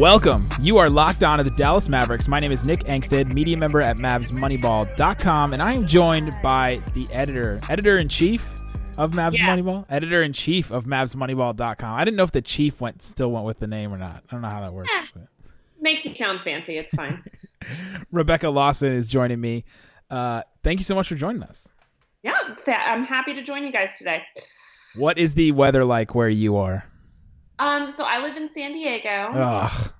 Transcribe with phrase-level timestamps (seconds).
[0.00, 0.40] Welcome.
[0.62, 2.26] You are locked on to the Dallas Mavericks.
[2.26, 7.06] My name is Nick Angstadt, media member at MavsMoneyball.com, and I am joined by the
[7.12, 8.42] editor, editor in chief
[8.96, 9.54] of Mavs Yeah.
[9.54, 11.94] Moneyball, editor in chief of MavsMoneyball.com.
[11.94, 14.24] I didn't know if the chief went still went with the name or not.
[14.26, 14.88] I don't know how that works.
[14.90, 15.20] Eh.
[15.78, 16.78] Makes me sound fancy.
[16.78, 17.22] It's fine.
[18.10, 19.66] Rebecca Lawson is joining me.
[20.08, 21.68] Uh, thank you so much for joining us.
[22.22, 22.32] yeah,
[22.66, 24.22] I'm happy to join you guys today.
[24.96, 26.89] What is the weather like where you are?
[27.60, 29.08] Um, so I live in San Diego.
[29.08, 29.92] Ugh.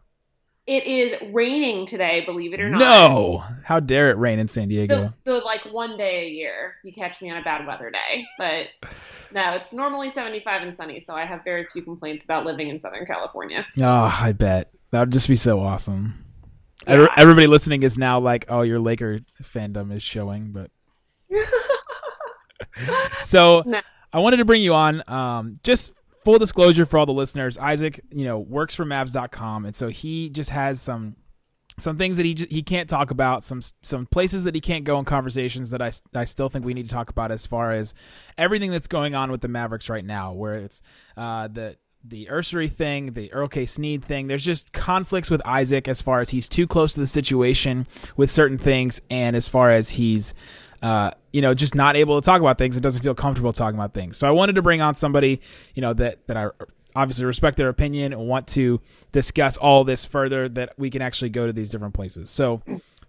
[0.67, 2.79] It is raining today, believe it or not.
[2.79, 3.45] No!
[3.65, 5.11] How dare it rain in San Diego?
[5.25, 8.25] The, the like one day a year you catch me on a bad weather day,
[8.39, 8.69] but
[9.33, 12.79] no, it's normally 75 and sunny, so I have very few complaints about living in
[12.79, 13.67] Southern California.
[13.79, 14.71] Oh, I bet.
[14.91, 16.25] That would just be so awesome.
[16.87, 17.09] Yeah.
[17.17, 20.71] Everybody listening is now like, oh, your Laker fandom is showing, but
[23.23, 23.81] so No.
[24.13, 25.03] I wanted to bring you on.
[25.09, 25.93] Um, just
[26.25, 30.31] full disclosure for all the listeners, Isaac, you know, works for Mavs.com, and so he
[30.31, 31.17] just has some
[31.79, 34.85] some things that he just, he can't talk about, some some places that he can't
[34.85, 37.73] go in conversations that I I still think we need to talk about as far
[37.73, 37.95] as
[38.37, 40.83] everything that's going on with the Mavericks right now, where it's
[41.17, 43.67] uh, the the Ussery thing, the Earl K.
[43.67, 44.27] Sneed thing.
[44.27, 48.31] There's just conflicts with Isaac as far as he's too close to the situation with
[48.31, 50.35] certain things, and as far as he's
[50.83, 53.79] uh, you know, just not able to talk about things and doesn't feel comfortable talking
[53.79, 54.17] about things.
[54.17, 55.41] So I wanted to bring on somebody,
[55.75, 56.49] you know, that that I
[56.97, 58.81] obviously respect their opinion and want to
[59.13, 62.31] discuss all this further that we can actually go to these different places.
[62.31, 62.63] So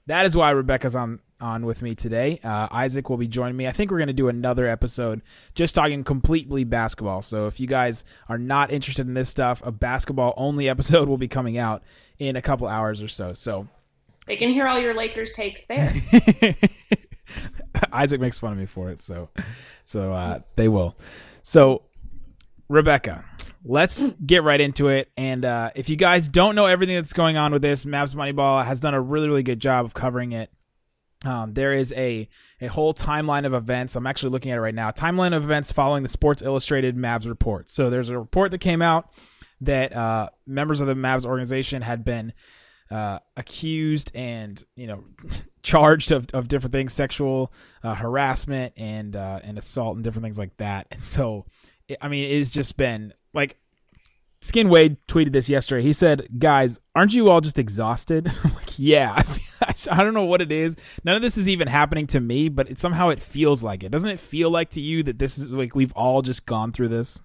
[0.06, 2.40] that is why Rebecca's on on with me today.
[2.44, 3.68] Uh, Isaac will be joining me.
[3.68, 5.22] I think we're going to do another episode
[5.56, 7.24] just talking completely basketball.
[7.24, 11.18] So if you guys are not interested in this stuff, a basketball only episode will
[11.18, 11.81] be coming out
[12.20, 13.34] in a couple hours or so.
[13.34, 13.68] So
[14.28, 15.92] They can hear all your Lakers takes there.
[17.92, 19.30] Isaac makes fun of me for it, so
[19.86, 20.98] so uh, they will.
[21.44, 21.84] So
[22.70, 23.26] Rebecca,
[23.64, 25.12] let's get right into it.
[25.18, 28.66] And uh, if you guys don't know everything that's going on with this, Mavs Moneyball
[28.66, 30.50] has done a really really good job of covering it.
[31.24, 32.28] Um, there is a
[32.62, 33.96] a whole timeline of events.
[33.96, 34.92] I'm actually looking at it right now.
[34.92, 37.70] Timeline of events following the Sports Illustrated Mavs report.
[37.70, 39.12] So there's a report that came out
[39.62, 42.34] that uh, members of the Mavs organization had been
[42.91, 45.03] uh, accused and you know
[45.63, 47.52] charged of, of different things, sexual
[47.84, 50.88] uh, harassment and uh, and assault and different things like that.
[50.91, 51.46] And so,
[51.88, 53.57] it, I mean, it's just been like
[54.41, 55.84] Skin Wade tweeted this yesterday.
[55.84, 59.24] He said, "Guys, aren't you all just exhausted?" I'm like, yeah.
[59.91, 60.75] I don't know what it is.
[61.03, 63.91] None of this is even happening to me, but it, somehow it feels like it.
[63.91, 66.90] Doesn't it feel like to you that this is like we've all just gone through
[66.90, 67.22] this?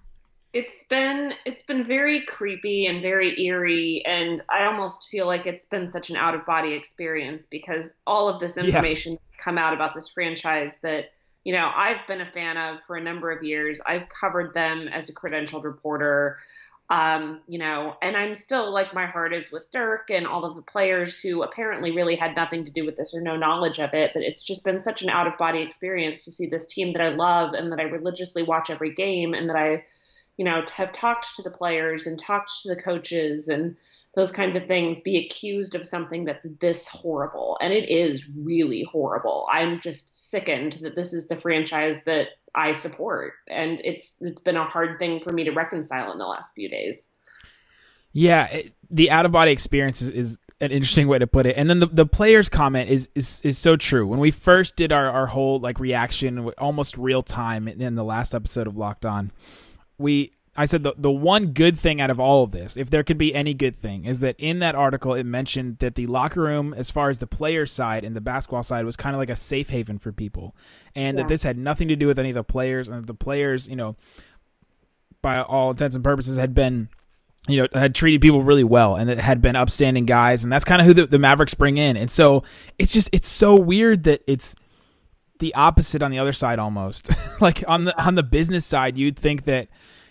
[0.57, 5.65] It's been it's been very creepy and very eerie and i almost feel like it's
[5.65, 8.63] been such an out of body experience because all of this Yeah.
[8.65, 11.11] information that's come out about this franchise that
[11.43, 14.87] you know i've been a fan of for a number of years i've covered them
[14.87, 16.37] as a credentialed reporter
[16.89, 20.55] um, you know and i'm still like my heart is with dirk and all of
[20.55, 23.93] the players who apparently really had nothing to do with this or no knowledge of
[23.93, 26.91] it but it's just been such an out of body experience to see this team
[26.93, 29.83] that i love and that i religiously watch every game and that i
[30.37, 33.75] you know, have talked to the players and talked to the coaches and
[34.15, 37.57] those kinds of things be accused of something that's this horrible.
[37.61, 39.47] And it is really horrible.
[39.51, 43.33] I'm just sickened that this is the franchise that I support.
[43.47, 46.67] And it's it's been a hard thing for me to reconcile in the last few
[46.67, 47.11] days.
[48.11, 51.55] Yeah, it, the out of body experience is, is an interesting way to put it.
[51.55, 54.07] And then the, the players comment is, is is so true.
[54.07, 58.33] When we first did our, our whole like reaction almost real time in the last
[58.33, 59.31] episode of Locked On,
[59.97, 63.03] we I said the the one good thing out of all of this, if there
[63.03, 66.41] could be any good thing, is that in that article it mentioned that the locker
[66.41, 69.29] room, as far as the player side and the basketball side, was kind of like
[69.29, 70.55] a safe haven for people,
[70.95, 73.13] and that this had nothing to do with any of the players, and that the
[73.13, 73.95] players, you know,
[75.21, 76.89] by all intents and purposes, had been
[77.47, 80.43] you know, had treated people really well and it had been upstanding guys.
[80.43, 81.95] And that's kind of who the, the Mavericks bring in.
[81.95, 82.43] And so
[82.77, 84.53] it's just, it's so weird that it's
[85.39, 87.09] the opposite on the other side almost.
[87.41, 89.69] like on the, on the business side, you'd think that,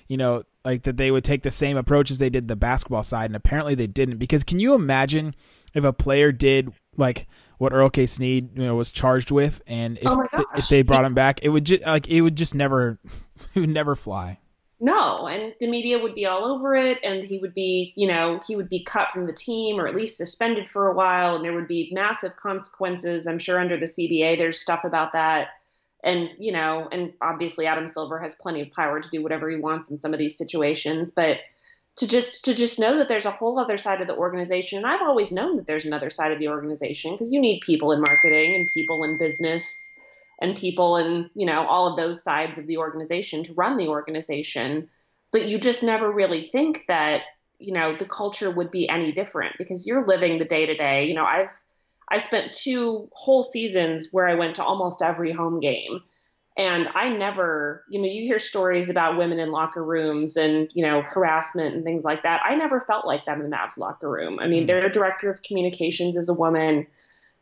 [0.09, 3.03] you know, like that they would take the same approach as they did the basketball
[3.03, 3.27] side.
[3.27, 4.19] And apparently they didn't.
[4.19, 5.35] Because can you imagine
[5.75, 7.27] if a player did like
[7.59, 8.07] what Earl K.
[8.07, 10.27] Sneed, you know, was charged with and if, Oh
[10.57, 12.99] if they brought him back, it would just, like, it would just never,
[13.55, 14.39] it would never fly.
[14.79, 18.41] No, and the media would be all over it, and he would be, you know,
[18.47, 21.43] he would be cut from the team or at least suspended for a while, and
[21.43, 23.27] there would be massive consequences.
[23.27, 25.49] I'm sure under the CBA, there's stuff about that.
[26.07, 29.57] And, you know, and obviously Adam Silver has plenty of power to do whatever he
[29.57, 31.41] wants in some of these situations, but
[31.97, 34.79] to just to just know that there's a whole other side of the organization.
[34.79, 37.93] And I've always known that there's another side of the organization because you need people
[37.93, 39.93] in marketing and people in business
[40.41, 43.89] and people and you know all of those sides of the organization to run the
[43.89, 44.89] organization
[45.33, 47.23] but you just never really think that
[47.59, 51.07] you know the culture would be any different because you're living the day to day
[51.07, 51.59] you know i've
[52.11, 56.01] i spent two whole seasons where i went to almost every home game
[56.57, 60.85] and i never you know you hear stories about women in locker rooms and you
[60.85, 64.11] know harassment and things like that i never felt like that in the mavs locker
[64.11, 64.67] room i mean mm-hmm.
[64.67, 66.87] their director of communications is a woman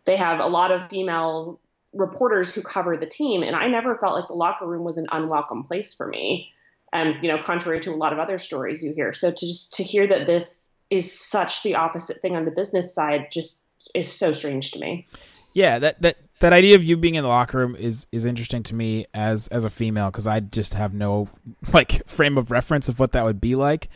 [0.05, 1.61] they have a lot of female
[1.95, 5.07] reporters who cover the team, and I never felt like the locker room was an
[5.11, 6.51] unwelcome place for me.
[6.93, 9.13] And you know, contrary to a lot of other stories you hear.
[9.13, 12.95] So to just to hear that this is such the opposite thing on the business
[12.95, 13.64] side just
[13.95, 15.07] is so strange to me.
[15.55, 18.63] Yeah, that that that idea of you being in the locker room is is interesting
[18.65, 21.29] to me as as a female because I just have no
[21.73, 23.89] like frame of reference of what that would be like.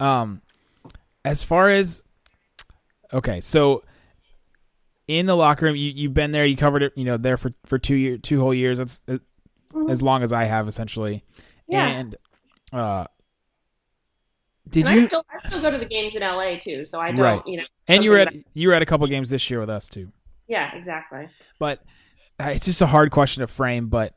[0.00, 0.42] Um,
[1.24, 2.02] as far as
[3.12, 3.82] okay, so
[5.08, 5.76] in the locker room.
[5.76, 6.44] You you've been there.
[6.44, 6.92] You covered it.
[6.96, 8.78] You know, there for for two year two whole years.
[8.78, 9.18] That's uh,
[9.72, 9.90] mm-hmm.
[9.90, 11.24] as long as I have essentially.
[11.66, 11.86] Yeah.
[11.86, 12.16] And
[12.72, 13.06] uh,
[14.68, 15.02] did and you?
[15.02, 16.84] I still I still go to the games in LA too.
[16.84, 17.24] So I don't.
[17.24, 17.46] Right.
[17.46, 17.64] You know.
[17.88, 18.44] And you were at that...
[18.54, 20.10] you were at a couple games this year with us too.
[20.46, 20.74] Yeah.
[20.74, 21.28] Exactly.
[21.58, 21.82] But
[22.40, 23.88] uh, it's just a hard question to frame.
[23.88, 24.14] But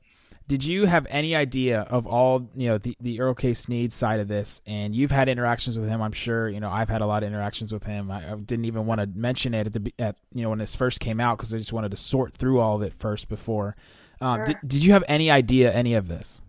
[0.47, 3.53] did you have any idea of all you know the the Earl K.
[3.53, 4.61] Sneed side of this?
[4.65, 6.47] And you've had interactions with him, I'm sure.
[6.49, 8.09] You know, I've had a lot of interactions with him.
[8.09, 10.75] I, I didn't even want to mention it at the at you know when this
[10.75, 13.75] first came out because I just wanted to sort through all of it first before.
[14.21, 14.45] Um, sure.
[14.45, 16.41] did, did you have any idea any of this?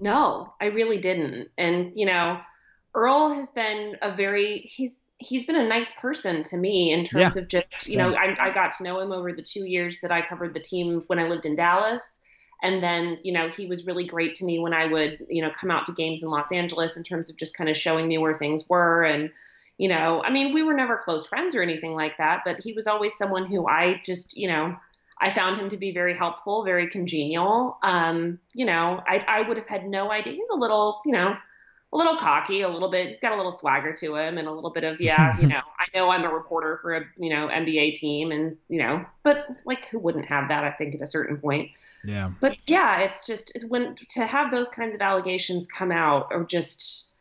[0.00, 1.48] No, I really didn't.
[1.56, 2.40] And you know,
[2.94, 7.36] Earl has been a very he's he's been a nice person to me in terms
[7.36, 7.42] yeah.
[7.42, 10.12] of just you know I, I got to know him over the two years that
[10.12, 12.20] I covered the team when I lived in Dallas
[12.62, 15.50] and then, you know, he was really great to me when I would, you know,
[15.50, 18.18] come out to games in Los Angeles in terms of just kind of showing me
[18.18, 19.02] where things were.
[19.02, 19.30] And,
[19.78, 22.72] you know, I mean, we were never close friends or anything like that, but he
[22.72, 24.76] was always someone who I just, you know,
[25.20, 27.78] I found him to be very helpful, very congenial.
[27.82, 30.32] Um, you know, I, I would have had no idea.
[30.32, 31.36] He's a little, you know,
[31.92, 33.08] a little cocky, a little bit.
[33.08, 35.60] He's got a little swagger to him, and a little bit of yeah, you know.
[35.78, 39.46] I know I'm a reporter for a you know NBA team, and you know, but
[39.64, 40.64] like who wouldn't have that?
[40.64, 41.70] I think at a certain point.
[42.04, 42.32] Yeah.
[42.40, 47.12] But yeah, it's just when to have those kinds of allegations come out or just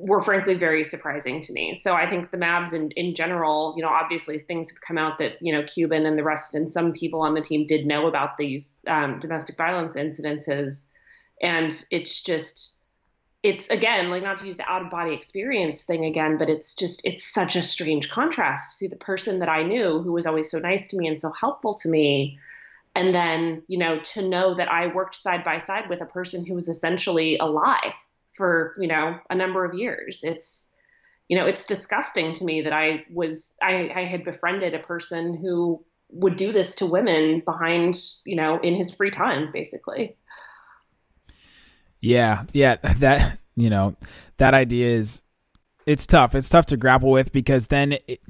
[0.00, 1.76] were frankly very surprising to me.
[1.76, 5.18] So I think the Mavs in, in general, you know, obviously things have come out
[5.18, 8.06] that, you know, Cuban and the rest and some people on the team did know
[8.06, 10.86] about these um, domestic violence incidences.
[11.42, 12.78] And it's just,
[13.42, 16.74] it's again like not to use the out of body experience thing again but it's
[16.74, 20.26] just it's such a strange contrast to see the person that i knew who was
[20.26, 22.38] always so nice to me and so helpful to me.
[22.94, 26.44] And then you know to know that i worked side by side with a person
[26.44, 27.94] who was essentially a lie
[28.34, 30.20] for you know a number of years.
[30.22, 30.70] It's
[31.30, 35.32] you know it's disgusting to me that i was i, I had befriended a person
[35.32, 37.94] who would do this to women behind
[38.26, 40.16] you know in his free time basically
[42.00, 43.94] yeah, yeah, that you know,
[44.38, 45.22] that idea is
[45.86, 46.34] it's tough.
[46.34, 48.20] It's tough to grapple with because then it,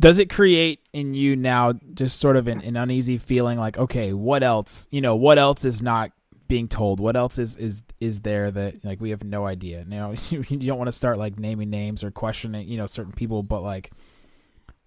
[0.00, 4.12] does it create in you now just sort of an, an uneasy feeling like, okay,
[4.12, 4.86] what else?
[4.90, 6.12] You know, what else is not
[6.46, 7.00] being told?
[7.00, 9.84] What else is is is there that like we have no idea?
[9.84, 13.12] Know, you, you don't want to start like naming names or questioning, you know, certain
[13.12, 13.90] people, but like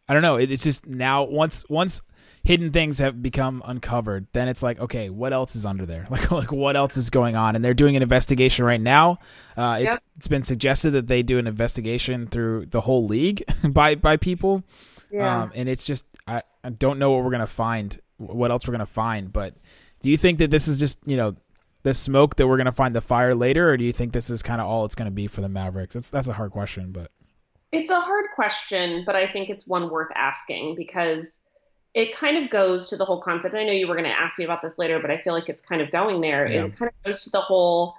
[0.08, 0.38] I don't know.
[0.38, 2.02] It, it's just now once once
[2.44, 6.08] hidden things have become uncovered, then it's like, okay, what else is under there?
[6.12, 7.56] Like, like what else is going on?
[7.56, 9.20] And they're doing an investigation right now.
[9.56, 10.04] Uh, it's yep.
[10.18, 14.64] it's been suggested that they do an investigation through the whole league by by people.
[15.12, 15.44] Yeah.
[15.44, 18.74] Um, and it's just I, I don't know what we're gonna find, what else we're
[18.74, 19.32] gonna find.
[19.32, 19.56] But
[20.02, 21.36] do you think that this is just you know
[21.84, 24.44] the smoke that we're gonna find the fire later, or do you think this is
[24.44, 25.94] kind of all it's gonna be for the Mavericks?
[25.94, 27.12] That's that's a hard question, but
[27.72, 31.42] it's a hard question, but I think it's one worth asking because
[31.94, 33.54] it kind of goes to the whole concept.
[33.54, 35.50] I know you were going to ask me about this later, but I feel like
[35.50, 36.48] it's kind of going there.
[36.48, 36.66] Yeah.
[36.66, 37.96] It kind of goes to the whole,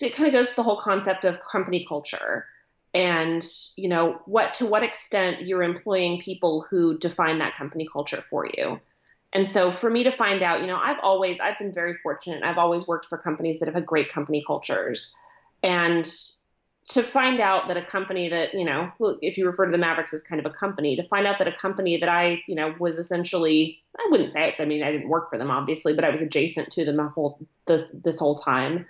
[0.00, 2.46] it kind of goes to the whole concept of company culture
[2.92, 3.44] and,
[3.76, 8.46] you know, what, to what extent you're employing people who define that company culture for
[8.56, 8.80] you.
[9.32, 12.44] And so for me to find out, you know, I've always, I've been very fortunate.
[12.44, 15.12] I've always worked for companies that have had great company cultures.
[15.60, 16.08] And
[16.90, 20.14] to find out that a company that you know if you refer to the mavericks
[20.14, 22.74] as kind of a company to find out that a company that i you know
[22.78, 26.04] was essentially i wouldn't say it i mean i didn't work for them obviously but
[26.04, 28.86] i was adjacent to them the whole this this whole time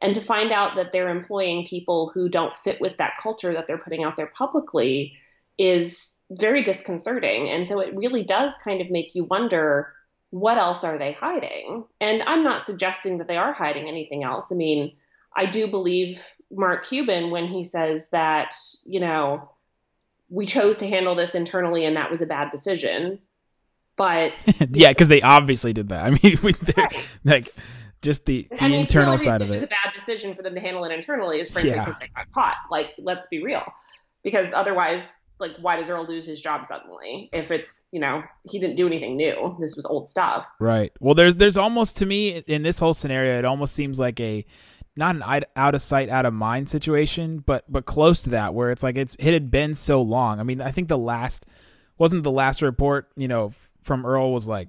[0.00, 3.66] And to find out that they're employing people who don't fit with that culture that
[3.66, 5.14] they're putting out there publicly
[5.58, 7.50] is very disconcerting.
[7.50, 9.92] And so it really does kind of make you wonder
[10.30, 11.84] what else are they hiding?
[12.00, 14.52] And I'm not suggesting that they are hiding anything else.
[14.52, 14.92] I mean,
[15.36, 18.54] I do believe Mark Cuban when he says that,
[18.86, 19.50] you know,
[20.30, 23.18] we chose to handle this internally and that was a bad decision.
[23.96, 24.32] But
[24.72, 26.04] yeah, because they obviously did that.
[26.04, 26.96] I mean, we, right.
[27.24, 27.54] like
[28.02, 29.56] just the, the I mean, internal the side of it.
[29.56, 31.84] It's a bad decision for them to handle it internally is frankly yeah.
[31.84, 32.56] because they got caught.
[32.70, 33.64] Like, let's be real,
[34.22, 37.28] because otherwise, like, why does Earl lose his job suddenly?
[37.32, 40.46] If it's you know he didn't do anything new, this was old stuff.
[40.60, 40.92] Right.
[41.00, 44.46] Well, there's there's almost to me in this whole scenario, it almost seems like a
[44.98, 48.70] not an out of sight, out of mind situation, but but close to that, where
[48.70, 50.40] it's like it's it had been so long.
[50.40, 51.46] I mean, I think the last
[51.96, 54.68] wasn't the last report, you know, from Earl was like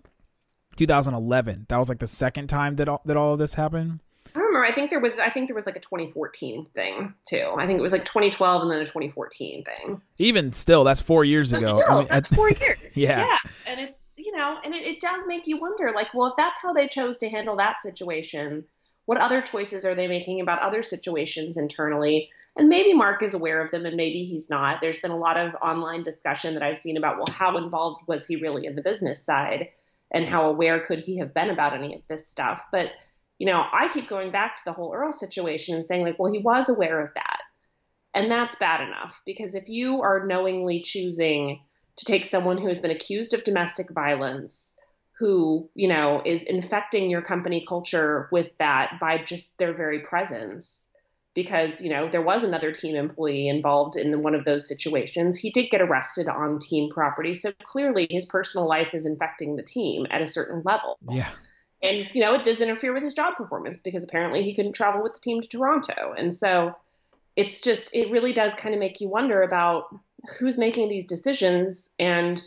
[0.75, 1.65] 2011.
[1.67, 4.00] That was like the second time that all, that all of this happened.
[4.36, 4.63] I remember.
[4.63, 5.17] I think there was.
[5.17, 7.55] I think there was like a 2014 thing too.
[7.57, 10.01] I think it was like 2012 and then a 2014 thing.
[10.19, 11.79] Even still, that's four years but ago.
[11.79, 12.95] Still, I mean, that's four years.
[12.95, 13.25] yeah.
[13.25, 15.91] Yeah, and it's you know, and it, it does make you wonder.
[15.95, 18.63] Like, well, if that's how they chose to handle that situation,
[19.09, 22.29] what other choices are they making about other situations internally?
[22.55, 24.81] And maybe Mark is aware of them and maybe he's not.
[24.81, 28.27] There's been a lot of online discussion that I've seen about, well, how involved was
[28.27, 29.69] he really in the business side?
[30.11, 32.63] And how aware could he have been about any of this stuff?
[32.71, 32.91] But,
[33.39, 36.31] you know, I keep going back to the whole Earl situation and saying, like, well,
[36.31, 37.39] he was aware of that.
[38.13, 41.61] And that's bad enough because if you are knowingly choosing
[41.95, 44.77] to take someone who has been accused of domestic violence,
[45.19, 50.88] who you know is infecting your company culture with that by just their very presence.
[51.35, 55.38] Because you know there was another team employee involved in one of those situations.
[55.38, 57.33] He did get arrested on team property.
[57.33, 60.97] So clearly his personal life is infecting the team at a certain level.
[61.09, 61.29] Yeah.
[61.83, 65.03] And you know it does interfere with his job performance because apparently he couldn't travel
[65.03, 66.13] with the team to toronto.
[66.17, 66.75] And so
[67.35, 69.95] it's just it really does kind of make you wonder about
[70.38, 72.41] who's making these decisions and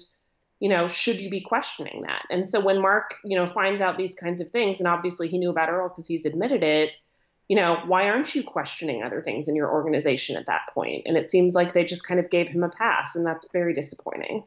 [0.62, 2.24] you know, should you be questioning that?
[2.30, 5.36] And so when Mark, you know, finds out these kinds of things, and obviously he
[5.36, 6.92] knew about Earl because he's admitted it,
[7.48, 11.02] you know, why aren't you questioning other things in your organization at that point?
[11.04, 13.74] And it seems like they just kind of gave him a pass, and that's very
[13.74, 14.44] disappointing.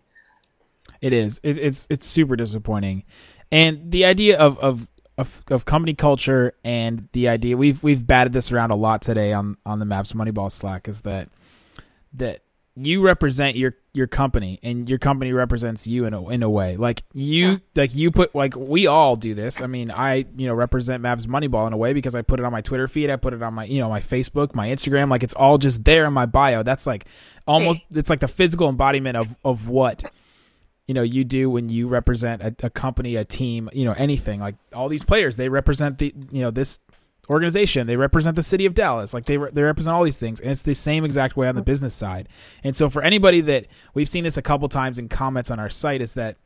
[1.02, 1.42] It is.
[1.44, 3.04] It, it's it's super disappointing,
[3.52, 8.32] and the idea of, of of of company culture and the idea we've we've batted
[8.32, 11.28] this around a lot today on on the Mavs Moneyball Slack is that
[12.14, 12.45] that
[12.76, 16.76] you represent your your company and your company represents you in a in a way.
[16.76, 17.58] Like you yeah.
[17.76, 19.62] like you put like we all do this.
[19.62, 22.46] I mean i you know represent mavs moneyball in a way because i put it
[22.46, 23.10] on my twitter feed.
[23.10, 25.10] I put it on my you know my facebook my instagram.
[25.10, 26.64] Like it's all just there in my bio.
[26.64, 27.06] That's like
[27.48, 30.04] almost it's like the physical embodiment of of what
[30.86, 34.42] you know you do when you represent a, a company a team you know anything.
[34.42, 36.80] Like all these players they represent the you know this
[37.30, 37.88] organization.
[37.88, 39.14] They represent the city of Dallas.
[39.14, 41.56] Like they re- they represent all these things, and it's the same exact way on
[41.56, 41.72] the mm-hmm.
[41.72, 42.30] business side.
[42.64, 45.70] And so for anybody that we've seen this a couple times in comments on our
[45.70, 46.38] site is that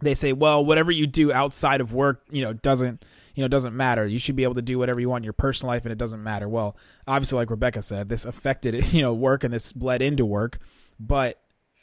[0.00, 3.76] they say, well, whatever you do outside of work, you know, doesn't you know doesn't
[3.76, 4.06] matter.
[4.06, 5.98] You should be able to do whatever you want in your personal life, and it
[5.98, 6.48] doesn't matter.
[6.48, 10.58] Well, obviously, like Rebecca said, this affected you know work, and this bled into work,
[10.98, 11.40] but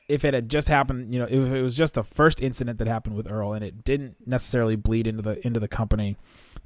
[0.08, 2.88] if it had just happened, you know, if it was just the first incident that
[2.88, 6.18] happened with Earl and it didn't necessarily bleed into the into the company,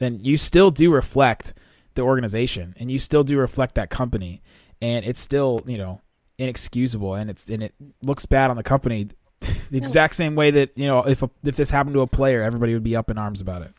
[0.02, 1.54] then you still do reflect
[1.94, 4.42] the organization and you still do reflect that company.
[4.82, 6.02] And it's still you know
[6.38, 9.10] inexcusable and it's and it looks bad on the company
[9.70, 12.42] the exact same way that you know if a, if this happened to a player
[12.42, 13.72] everybody would be up in arms about it.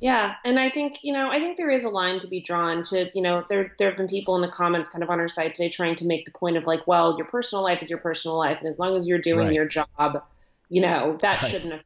[0.00, 0.34] Yeah.
[0.44, 3.10] And i think you know i think there is a line to be drawn to
[3.14, 5.54] you know there there have been people in the comments kind of on our side
[5.54, 8.38] today trying to make the point of like well your personal life is your personal
[8.38, 8.58] life.
[8.60, 9.54] And as long as you're doing right.
[9.54, 10.22] your job
[10.70, 11.50] you know that right.
[11.50, 11.82] shouldn't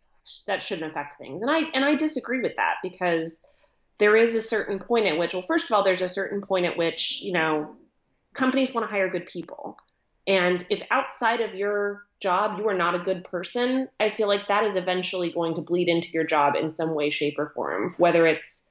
[0.47, 1.43] that shouldn't affect things.
[1.43, 3.41] And i and i disagree with that because
[4.01, 6.67] there is a certain point at which, well, first of all, there's a certain point
[6.67, 7.77] at which, you know,
[8.35, 9.77] companies want to hire good people.
[10.27, 14.49] And if outside of your job you are not a good person, I feel like
[14.49, 17.95] that is eventually going to bleed into your job in some way, shape, or form.
[17.99, 18.67] Whether it's,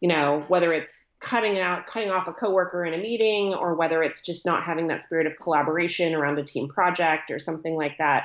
[0.00, 4.02] you know, whether it's cutting out, cutting off a coworker in a meeting, or whether
[4.02, 7.96] it's just not having that spirit of collaboration around a team project or something like
[7.98, 8.24] that.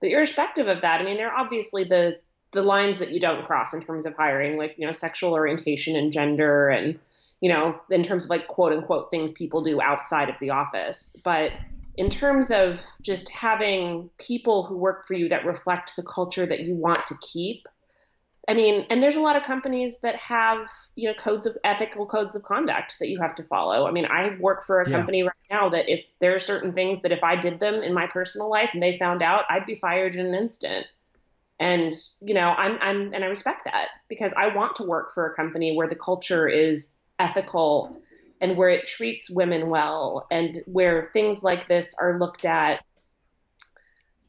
[0.00, 2.18] But irrespective of that, I mean, there are obviously the
[2.52, 5.96] the lines that you don't cross in terms of hiring, like, you know, sexual orientation
[5.96, 6.98] and gender and,
[7.40, 11.14] you know, in terms of like quote unquote things people do outside of the office.
[11.22, 11.52] But
[11.96, 16.60] in terms of just having people who work for you that reflect the culture that
[16.60, 17.66] you want to keep,
[18.48, 22.06] I mean, and there's a lot of companies that have, you know, codes of ethical
[22.06, 23.86] codes of conduct that you have to follow.
[23.86, 24.96] I mean, I work for a yeah.
[24.96, 27.92] company right now that if there are certain things that if I did them in
[27.92, 30.86] my personal life and they found out, I'd be fired in an instant.
[31.60, 35.26] And you know, I'm I'm and I respect that because I want to work for
[35.26, 38.00] a company where the culture is ethical
[38.40, 42.84] and where it treats women well and where things like this are looked at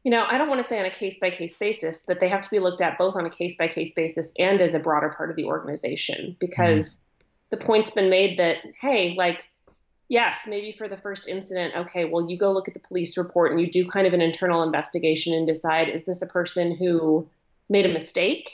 [0.03, 2.29] you know, I don't want to say on a case by case basis, but they
[2.29, 4.79] have to be looked at both on a case by case basis and as a
[4.79, 7.57] broader part of the organization because mm-hmm.
[7.57, 9.49] the point's been made that, hey, like,
[10.09, 13.51] yes, maybe for the first incident, okay, well, you go look at the police report
[13.51, 17.27] and you do kind of an internal investigation and decide is this a person who
[17.69, 18.49] made a mistake?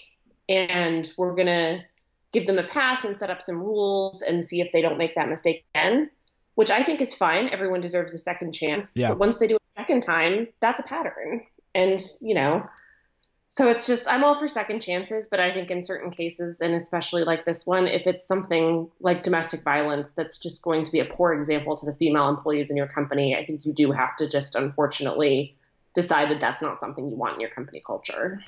[0.48, 1.84] And we're going to
[2.32, 5.16] give them a pass and set up some rules and see if they don't make
[5.16, 6.10] that mistake again,
[6.56, 7.50] which I think is fine.
[7.50, 8.96] Everyone deserves a second chance.
[8.96, 9.10] Yeah.
[9.10, 11.42] But once they do it a second time, that's a pattern.
[11.74, 12.68] And, you know,
[13.56, 16.76] so it's just I'm all for second chances, but I think in certain cases, and
[16.76, 21.00] especially like this one, if it's something like domestic violence that's just going to be
[21.00, 24.18] a poor example to the female employees in your company, I think you do have
[24.18, 25.56] to just unfortunately
[25.94, 28.42] decide that that's not something you want in your company culture.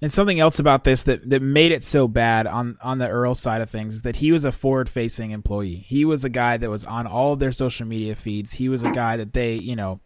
[0.00, 3.36] And something else about this that, that made it so bad on, on the Earl
[3.36, 5.76] side of things is that he was a forward facing employee.
[5.76, 8.54] He was a guy that was on all of their social media feeds.
[8.54, 10.00] He was a guy that they, you know,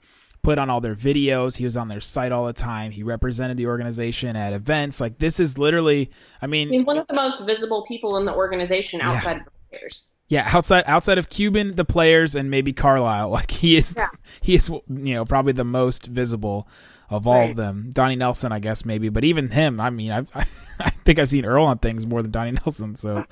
[0.47, 1.57] put on all their videos.
[1.57, 2.93] He was on their site all the time.
[2.93, 5.01] He represented the organization at events.
[5.01, 8.33] Like this is literally, I mean, he's one of the most visible people in the
[8.33, 9.39] organization outside yeah.
[9.39, 10.13] of the players.
[10.29, 14.07] Yeah, outside outside of Cuban, the players, and maybe Carlisle, like he is, yeah.
[14.41, 16.69] he is, you know, probably the most visible
[17.11, 17.51] of all right.
[17.51, 17.91] of them.
[17.93, 20.27] Donnie Nelson, I guess maybe, but even him, I mean, I
[20.79, 22.95] I think I've seen Earl on things more than Donnie Nelson.
[22.95, 23.25] So,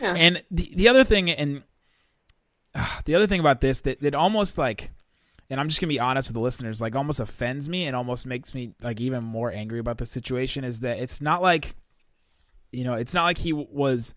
[0.00, 0.14] yeah.
[0.14, 1.62] and the the other thing, and
[2.74, 4.90] uh, the other thing about this that that almost like,
[5.52, 8.24] and I'm just gonna be honest with the listeners, like almost offends me and almost
[8.24, 11.76] makes me like even more angry about the situation is that it's not like,
[12.72, 14.14] you know, it's not like he was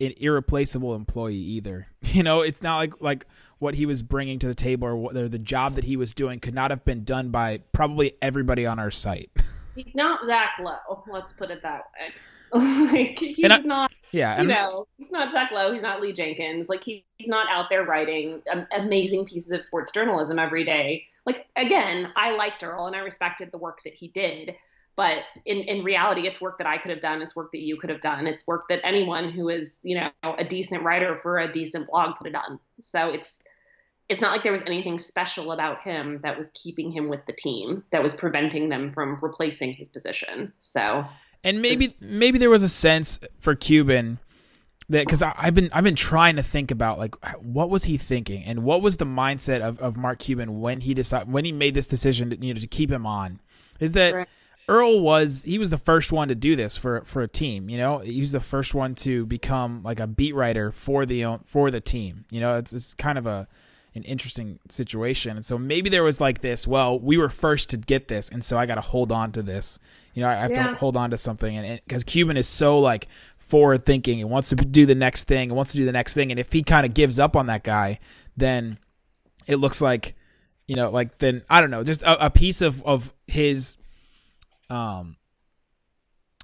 [0.00, 1.88] an irreplaceable employee either.
[2.00, 3.26] You know, it's not like like
[3.58, 6.14] what he was bringing to the table or, what, or the job that he was
[6.14, 9.30] doing could not have been done by probably everybody on our site.
[9.74, 11.02] He's not Zach Lowe.
[11.10, 12.14] Let's put it that way.
[12.92, 13.92] like he's I, not.
[14.10, 15.72] Yeah, you know, he's not Zach Lowe.
[15.72, 16.68] He's not Lee Jenkins.
[16.68, 21.04] Like he, he's not out there writing um, amazing pieces of sports journalism every day.
[21.26, 24.54] Like again, I liked Earl and I respected the work that he did.
[24.96, 27.22] But in, in reality, it's work that I could have done.
[27.22, 28.26] It's work that you could have done.
[28.26, 32.16] It's work that anyone who is, you know, a decent writer for a decent blog
[32.16, 32.58] could have done.
[32.80, 33.38] So it's
[34.08, 37.32] it's not like there was anything special about him that was keeping him with the
[37.32, 40.52] team that was preventing them from replacing his position.
[40.58, 41.04] So
[41.44, 44.18] and maybe maybe there was a sense for Cuban
[44.88, 48.44] that because I've been I've been trying to think about like what was he thinking
[48.44, 51.74] and what was the mindset of, of Mark Cuban when he decided when he made
[51.74, 53.40] this decision to you know to keep him on
[53.80, 54.28] is that right.
[54.68, 57.70] Earl was he was the first one to do this for for a team.
[57.70, 61.38] You know, he was the first one to become like a beat writer for the
[61.44, 62.26] for the team.
[62.30, 63.48] You know, it's it's kind of a
[63.98, 65.36] an interesting situation.
[65.36, 66.66] And so maybe there was like this.
[66.66, 69.42] Well, we were first to get this, and so I got to hold on to
[69.42, 69.78] this.
[70.14, 70.68] You know, I have yeah.
[70.68, 74.48] to hold on to something, and because Cuban is so like forward thinking and wants
[74.50, 76.62] to do the next thing and wants to do the next thing, and if he
[76.62, 77.98] kind of gives up on that guy,
[78.36, 78.78] then
[79.46, 80.14] it looks like
[80.68, 83.76] you know, like then I don't know, just a, a piece of of his
[84.70, 85.16] um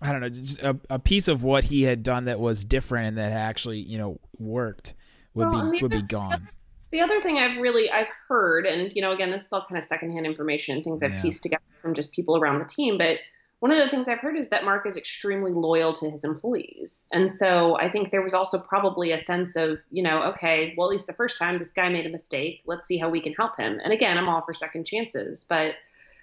[0.02, 3.08] I don't know, just a, a piece of what he had done that was different
[3.08, 4.94] and that actually, you know, worked
[5.34, 6.48] would well, be would be gone.
[6.94, 9.76] The other thing I've really I've heard, and you know, again, this is all kind
[9.76, 11.22] of secondhand information, and things I've yeah.
[11.22, 13.18] pieced together from just people around the team, but
[13.58, 17.08] one of the things I've heard is that Mark is extremely loyal to his employees.
[17.10, 20.86] And so I think there was also probably a sense of, you know, okay, well,
[20.86, 23.32] at least the first time this guy made a mistake, let's see how we can
[23.32, 23.80] help him.
[23.82, 25.74] And again, I'm all for second chances, but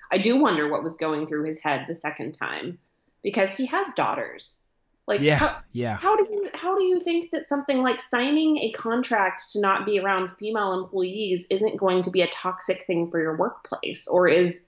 [0.10, 2.80] I do wonder what was going through his head the second time
[3.24, 4.64] because he has daughters.
[5.08, 5.98] Like yeah, how, yeah.
[5.98, 9.86] How do you how do you think that something like signing a contract to not
[9.86, 14.28] be around female employees isn't going to be a toxic thing for your workplace or
[14.28, 14.64] is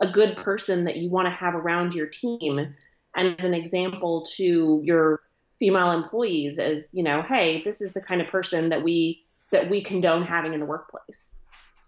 [0.00, 2.74] a good person that you want to have around your team
[3.16, 5.20] and as an example to your
[5.58, 9.70] female employees as, you know, hey, this is the kind of person that we that
[9.70, 11.34] we condone having in the workplace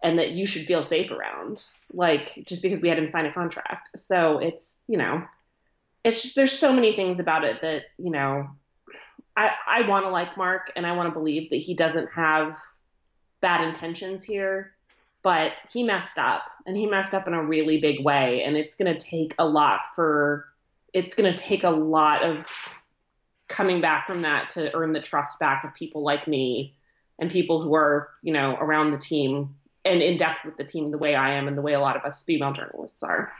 [0.02, 3.32] and that you should feel safe around, like just because we had him sign a
[3.32, 3.90] contract.
[3.96, 5.22] So it's, you know,
[6.04, 8.48] it's just there's so many things about it that, you know,
[9.36, 12.58] I I want to like Mark and I want to believe that he doesn't have
[13.40, 14.72] bad intentions here,
[15.22, 18.74] but he messed up and he messed up in a really big way and it's
[18.74, 20.46] going to take a lot for
[20.92, 22.48] it's going to take a lot of
[23.48, 26.74] coming back from that to earn the trust back of people like me
[27.18, 30.90] and people who are, you know, around the team and in depth with the team
[30.90, 33.32] the way I am and the way a lot of us female journalists are.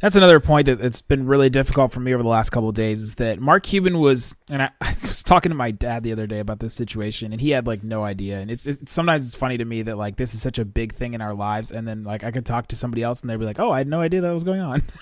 [0.00, 2.74] That's another point that it's been really difficult for me over the last couple of
[2.74, 6.12] days is that Mark Cuban was, and I, I, was talking to my dad the
[6.12, 8.38] other day about this situation, and he had like no idea.
[8.38, 10.94] And it's, it's, sometimes it's funny to me that like this is such a big
[10.94, 13.36] thing in our lives, and then like I could talk to somebody else and they'd
[13.36, 14.82] be like, "Oh, I had no idea that was going on."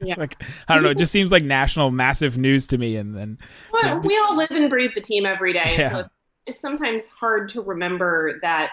[0.00, 0.14] Yeah.
[0.16, 2.96] like I don't know, it just seems like national, massive news to me.
[2.96, 3.36] And then
[3.70, 5.90] well, we all live and breathe the team every day, yeah.
[5.90, 6.08] so
[6.46, 8.70] it's sometimes hard to remember that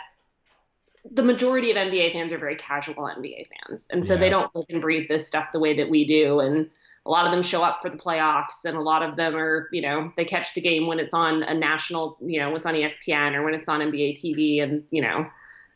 [1.11, 4.19] the majority of NBA fans are very casual NBA fans, and so Yeah.
[4.19, 6.39] they don't live and breathe this stuff the way that we do.
[6.39, 6.69] And
[7.05, 9.69] a lot of them show up for the playoffs, and a lot of them are,
[9.71, 12.65] you know, they catch the game when it's on a national, you know, when it's
[12.65, 15.27] on ESPN or when it's on NBA TV, and you know,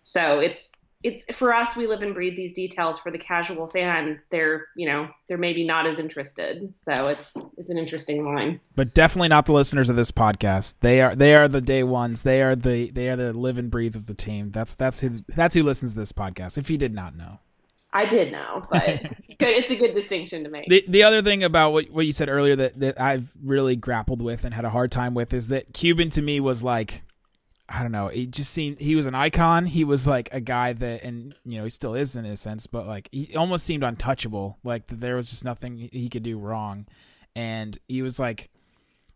[0.02, 1.76] so it's it's for us.
[1.76, 3.00] We live and breathe these details.
[3.00, 6.76] For the casual fan, they're, you know, they're maybe not as interested.
[6.76, 8.60] So it's it's an interesting line.
[8.76, 10.76] but definitely not the listeners of this podcast.
[10.82, 12.24] They are they are the day ones.
[12.24, 14.52] They are the they are the live and breathe of the team.
[14.52, 16.58] That's that's who that's who listens to this podcast.
[16.58, 17.40] If you did not know.
[17.92, 19.50] I did know, but it's good.
[19.50, 20.68] It's a good distinction to make.
[20.68, 24.22] The the other thing about what what you said earlier that that I've really grappled
[24.22, 27.04] with and had a hard time with is that Cuban to me was like
[27.70, 29.68] I don't know, He just seemed he was an icon.
[29.68, 32.66] He was like a guy that and you know, he still is in a sense,
[32.66, 34.58] but like he almost seemed untouchable.
[34.64, 36.88] Like there was just nothing he- could do wrong.
[37.36, 38.50] And he was like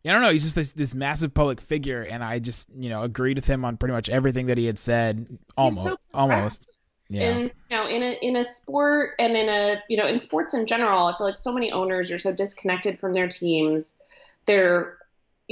[0.05, 0.31] I don't know.
[0.31, 3.63] He's just this this massive public figure, and I just you know agreed with him
[3.65, 5.27] on pretty much everything that he had said.
[5.57, 6.69] Almost, so almost.
[7.09, 7.31] Yeah.
[7.31, 10.53] in you know in a in a sport and in a you know in sports
[10.53, 14.01] in general i feel like so many owners are so disconnected from their teams
[14.45, 14.97] they're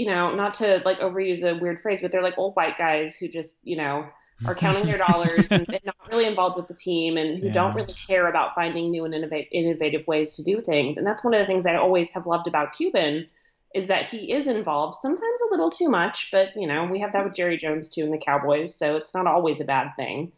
[0.01, 3.15] you know not to like overuse a weird phrase but they're like old white guys
[3.15, 4.07] who just you know
[4.47, 7.51] are counting their dollars and, and not really involved with the team and who Yeah.
[7.51, 11.23] don't really care about finding new and innovate, innovative ways to do things and that's
[11.23, 13.27] one of the things i always have loved about cuban
[13.75, 17.13] is that he is involved sometimes a little too much but you know we have
[17.13, 20.31] that with jerry jones too in the cowboys so it's not always a bad thing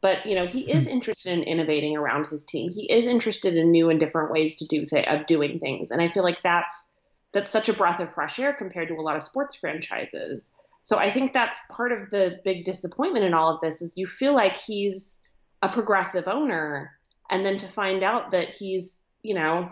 [0.00, 0.92] but you know he is hmm.
[0.92, 2.70] interested in innovating around his team.
[2.70, 6.00] He is interested in new and different ways to do th- of doing things, and
[6.00, 6.88] I feel like that's
[7.32, 10.54] that's such a breath of fresh air compared to a lot of sports franchises.
[10.82, 14.06] So I think that's part of the big disappointment in all of this is you
[14.06, 15.20] feel like he's
[15.62, 16.92] a progressive owner,
[17.30, 19.70] and then to find out that he's you know,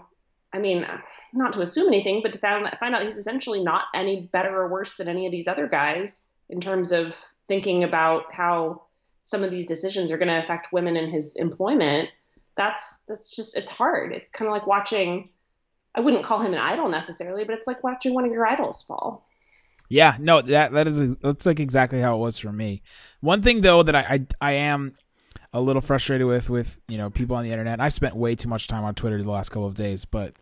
[0.53, 0.87] I mean,
[1.33, 4.69] not to assume anything, but to find find out he's essentially not any better or
[4.69, 7.15] worse than any of these other guys in terms of
[7.47, 8.83] thinking about how
[9.23, 12.09] some of these decisions are going to affect women in his employment
[12.57, 15.29] that's that's just it's hard it's kind of like watching
[15.99, 18.83] i wouldn't call him an idol necessarily but it's like watching one of your idols
[18.83, 19.11] fall
[19.91, 22.83] Yeah, no, that that is that's like exactly how it was for me.
[23.21, 24.03] One thing though that I
[24.41, 24.93] I, I am
[25.53, 27.81] a little frustrated with with you know people on the internet.
[27.81, 30.35] I've spent way too much time on Twitter the last couple of days, but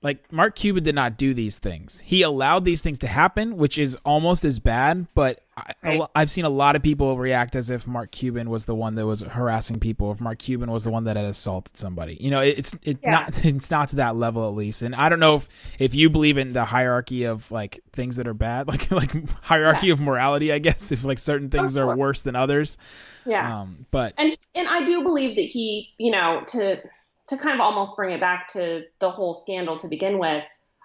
[0.00, 2.00] like Mark Cuban did not do these things.
[2.06, 5.08] He allowed these things to happen, which is almost as bad.
[5.12, 8.66] But I, a I've seen a lot of people react as if Mark Cuban was
[8.66, 11.76] the one that was harassing people, if Mark Cuban was the one that had assaulted
[11.76, 12.16] somebody.
[12.20, 13.10] You know, it, it's it Yeah.
[13.10, 14.82] not it's not to that level at least.
[14.82, 15.48] And I don't know if
[15.80, 19.90] if you believe in the hierarchy of like things that are bad, like like hierarchy
[19.90, 20.92] of morality, I guess.
[20.92, 22.78] If like certain things are worse than others,
[23.26, 26.80] yeah um, but and and i do believe that he you know to
[27.28, 30.42] to kind of almost bring it back to the whole scandal to begin with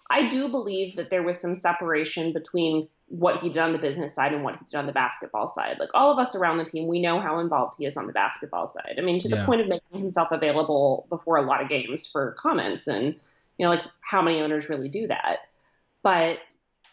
[0.10, 4.16] i do believe that there was some separation between what he did on the business
[4.16, 5.78] side and what he did on the basketball side.
[5.80, 8.14] Like all of us around the team we know how involved he is on the
[8.14, 8.96] basketball side.
[8.98, 9.46] I mean to the Yeah.
[9.46, 13.14] point of making himself available before a lot of games for comments and
[13.58, 15.40] you know like how many owners really do that.
[16.02, 16.40] But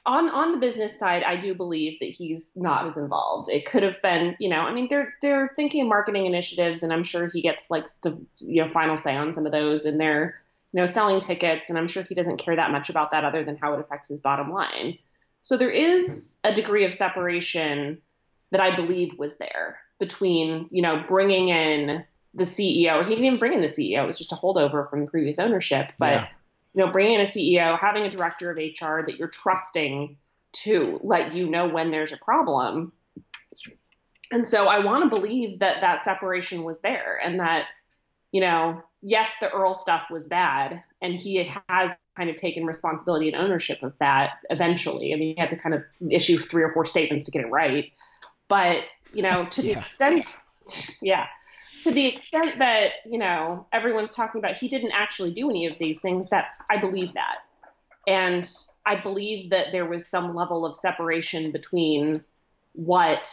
[0.07, 3.51] on on the business side, I do believe that he's not as involved.
[3.51, 7.03] It could have been, you know, I mean, they're they're thinking marketing initiatives, and I'm
[7.03, 10.37] sure he gets like the you know final say on some of those, and they're
[10.73, 13.45] you know selling tickets, and I'm sure he doesn't care that much about that other
[13.45, 14.99] than how it affects his bottom line.
[15.43, 18.01] So there is a degree of separation
[18.51, 23.25] that I believe was there between you know bringing in the CEO, or he didn't
[23.27, 26.29] even bring in the CEO; it was just a holdover from previous ownership, but Yeah.
[26.75, 30.17] You know, bringing in a CEO, having a director of HR that you're trusting
[30.53, 32.93] to let you know when there's a problem.
[34.31, 37.67] And so I want to believe that that separation was there and that,
[38.31, 43.29] you know, yes, the Earl stuff was bad and he has kind of taken responsibility
[43.29, 45.13] and ownership of that eventually.
[45.13, 47.51] I mean, he had to kind of issue three or four statements to get it
[47.51, 47.93] right.
[48.49, 50.37] But, you know, to the extent,
[51.01, 51.27] yeah,
[51.81, 55.79] to the extent that you know everyone's talking about he didn't actually do any of
[55.79, 57.39] these things that's i believe that.
[58.07, 58.49] And
[58.87, 62.25] i believe that there was some level of separation between
[62.73, 63.31] what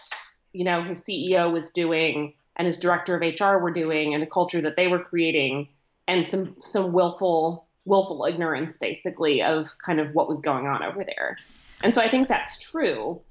[0.54, 4.28] you know his ceo was doing and his director of hr were doing and the
[4.28, 5.70] culture that they were creating
[6.08, 11.04] and some some willful willful ignorance basically of kind of what was going on over
[11.04, 11.38] there.
[11.82, 13.22] And so i think that's true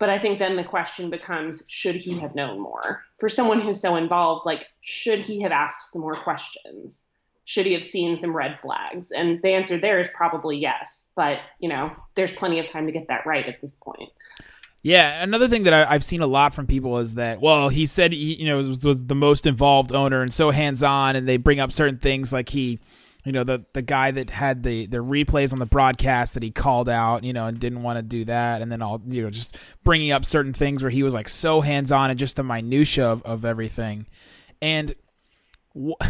[0.00, 3.04] but I think then the question becomes should he have known more?
[3.18, 7.06] For someone who's so involved, like, should he have asked some more questions?
[7.44, 9.12] Should he have seen some red flags?
[9.12, 11.12] And the answer there is probably yes.
[11.14, 14.10] But, you know, there's plenty of time to get that right at this point.
[14.82, 17.84] Yeah, another thing that I, I've seen a lot from people is that, well, he
[17.84, 21.28] said he, you know, was, was the most involved owner and so hands on, and
[21.28, 22.78] they bring up certain things like he
[23.24, 26.50] you know the the guy that had the the replays on the broadcast that he
[26.50, 29.30] called out you know and didn't want to do that and then all you know
[29.30, 32.42] just bringing up certain things where he was like so hands on and just the
[32.42, 34.06] minutia of, of everything.
[34.62, 34.94] And
[35.74, 36.04] wh-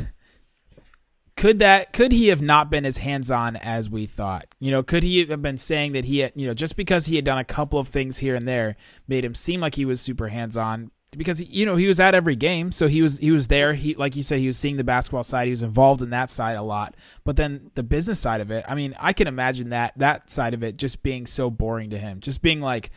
[1.37, 4.47] could that could he have not been as hands on as we thought?
[4.59, 7.17] You know could he have been saying that he had you know just because he
[7.17, 8.77] had done a couple of things here and there
[9.09, 12.15] made him seem like he was super hands on because you know he was at
[12.15, 13.75] every game, so he was he was there.
[13.75, 15.47] He like you said, he was seeing the basketball side.
[15.47, 16.95] He was involved in that side a lot.
[17.25, 20.55] But then the business side of it, I mean, I can imagine that that side
[20.55, 22.91] of it just being so boring to him, just being like.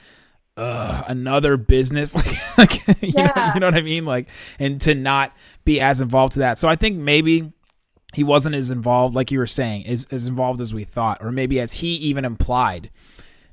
[0.55, 2.13] Ugh, another business
[2.59, 3.33] like, like you, yeah.
[3.35, 4.27] know, you know what I mean like
[4.59, 7.51] and to not be as involved to that so I think maybe
[8.13, 11.31] he wasn't as involved like you were saying as, as involved as we thought or
[11.31, 12.91] maybe as he even implied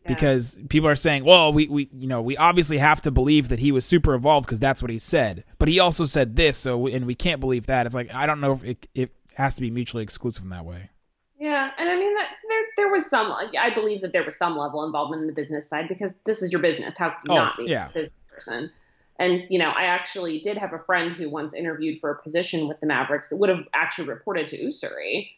[0.06, 3.58] because people are saying, well, we, we you know we obviously have to believe that
[3.58, 6.86] he was super evolved because that's what he said, but he also said this, so
[6.86, 7.86] and we can't believe that.
[7.86, 10.64] It's like I don't know if it, it has to be mutually exclusive in that
[10.64, 10.90] way.
[11.38, 14.56] Yeah, and I mean that there there was some I believe that there was some
[14.56, 16.98] level involvement in the business side because this is your business.
[16.98, 17.88] How oh, not be yeah.
[17.88, 18.70] a business person?
[19.18, 22.68] And you know, I actually did have a friend who once interviewed for a position
[22.68, 25.30] with the Mavericks that would have actually reported to Ussery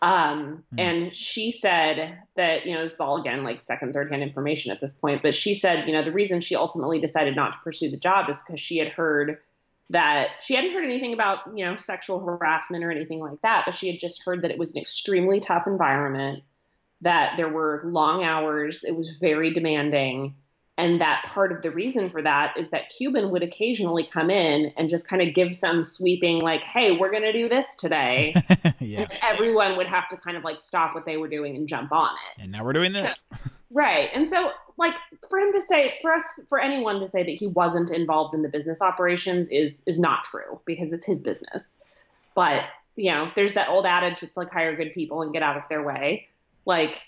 [0.00, 0.62] um, mm.
[0.78, 4.70] And she said that, you know, this is all again like second, third hand information
[4.70, 7.58] at this point, but she said, you know, the reason she ultimately decided not to
[7.60, 9.38] pursue the job is because she had heard
[9.90, 13.74] that she hadn't heard anything about, you know, sexual harassment or anything like that, but
[13.74, 16.42] she had just heard that it was an extremely tough environment,
[17.00, 20.34] that there were long hours, it was very demanding,
[20.78, 24.72] and that part of the reason for that is that Cuban would occasionally come in
[24.76, 28.32] and just kind of give some sweeping, like, hey, we're going to do this today.
[28.78, 29.00] yeah.
[29.00, 31.90] And everyone would have to kind of like stop what they were doing and jump
[31.90, 32.42] on it.
[32.42, 33.24] And now we're doing this.
[33.32, 34.08] So, right.
[34.14, 34.94] And so, like,
[35.28, 38.42] for him to say, for us, for anyone to say that he wasn't involved in
[38.42, 41.74] the business operations is is not true because it's his business.
[42.36, 42.62] But,
[42.94, 45.64] you know, there's that old adage it's like hire good people and get out of
[45.68, 46.28] their way.
[46.66, 47.02] Like,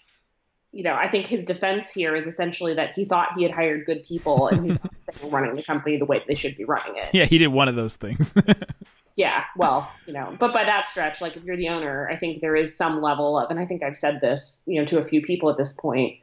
[0.73, 3.87] you know, I think his defense here is essentially that he thought he had hired
[3.87, 6.65] good people and he thought they were running the company the way they should be
[6.65, 7.11] running it.
[7.13, 8.35] Yeah, he did one of those things.
[9.17, 12.41] yeah, well, you know, but by that stretch, like if you're the owner, I think
[12.41, 15.05] there is some level of, and I think I've said this, you know, to a
[15.05, 16.19] few people at this point,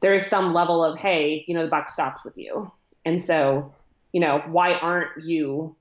[0.00, 2.70] there is some level of, hey, you know, the buck stops with you.
[3.04, 3.74] And so,
[4.12, 5.74] you know, why aren't you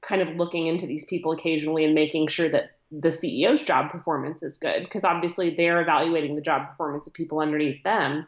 [0.00, 4.42] kind of looking into these people occasionally and making sure that the CEO's job performance
[4.42, 8.26] is good because obviously they're evaluating the job performance of people underneath them.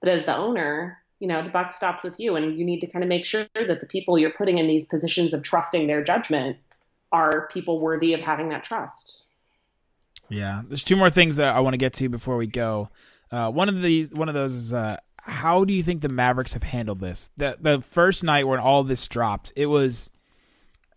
[0.00, 2.88] But as the owner, you know, the buck stops with you and you need to
[2.88, 6.02] kind of make sure that the people you're putting in these positions of trusting their
[6.02, 6.56] judgment
[7.12, 9.26] are people worthy of having that trust.
[10.28, 12.88] Yeah, there's two more things that I want to get to before we go.
[13.30, 16.54] Uh, one of these, one of those is uh, how do you think the Mavericks
[16.54, 17.30] have handled this?
[17.36, 20.10] The the first night when all this dropped, it was,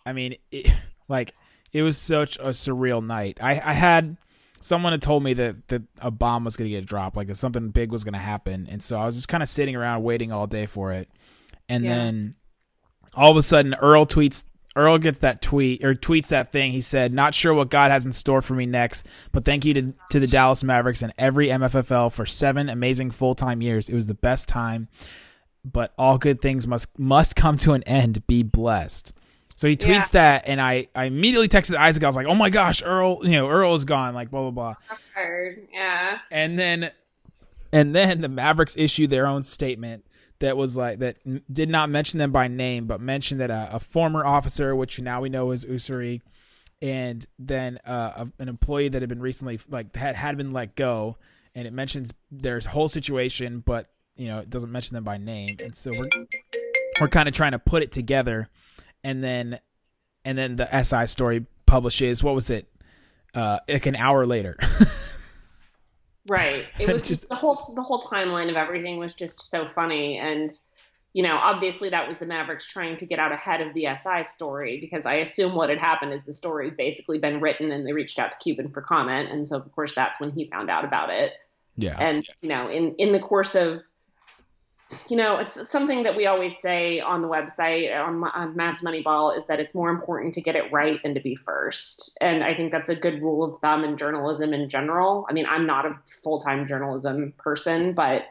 [0.05, 0.71] I mean, it,
[1.07, 1.33] like
[1.73, 3.39] it was such a surreal night.
[3.41, 4.17] I, I had
[4.61, 7.35] someone had told me that, that a bomb was going to get dropped, like that
[7.35, 8.67] something big was going to happen.
[8.69, 11.09] And so I was just kind of sitting around waiting all day for it.
[11.67, 11.95] And yeah.
[11.95, 12.35] then
[13.13, 14.45] all of a sudden, Earl tweets.
[14.75, 16.71] Earl gets that tweet or tweets that thing.
[16.71, 19.73] He said, "Not sure what God has in store for me next, but thank you
[19.75, 23.87] to, to the Dallas Mavericks and every MFFL for seven amazing full time years.
[23.87, 24.87] It was the best time,
[25.63, 28.25] but all good things must must come to an end.
[28.25, 29.13] Be blessed."
[29.55, 30.39] So he tweets yeah.
[30.39, 32.03] that, and I, I immediately texted Isaac.
[32.03, 33.19] I was like, "Oh my gosh, Earl!
[33.23, 34.97] You know, Earl is gone." Like blah blah blah.
[35.13, 35.67] Heard.
[35.71, 36.17] Yeah.
[36.31, 36.91] And then,
[37.71, 40.05] and then the Mavericks issued their own statement
[40.39, 41.17] that was like that
[41.51, 45.21] did not mention them by name, but mentioned that a, a former officer, which now
[45.21, 46.21] we know is Ussery,
[46.81, 51.17] and then uh, an employee that had been recently like had had been let go,
[51.55, 53.87] and it mentions their whole situation, but
[54.17, 56.09] you know it doesn't mention them by name, and so we're
[56.99, 58.49] we're kind of trying to put it together
[59.03, 59.59] and then
[60.25, 62.67] and then the SI story publishes what was it?
[63.33, 64.57] Uh, like an hour later.
[66.27, 66.67] right.
[66.79, 70.17] It was just, just the whole the whole timeline of everything was just so funny
[70.19, 70.51] and
[71.13, 74.23] you know, obviously that was the Mavericks trying to get out ahead of the SI
[74.23, 77.85] story because I assume what had happened is the story had basically been written and
[77.85, 79.31] they reached out to Cuban for comment.
[79.31, 81.33] And so, of course, that's when he found out about it.
[81.77, 81.97] Yeah.
[81.99, 83.83] And, you know, in, in the course of
[85.07, 89.35] you know, it's something that we always say on the website on, on Mavs Moneyball
[89.35, 92.17] is that it's more important to get it right than to be first.
[92.21, 95.25] And I think that's a good rule of thumb in journalism in general.
[95.29, 98.25] I mean, I'm not a full time journalism person, but